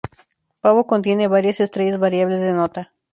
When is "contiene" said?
0.87-1.27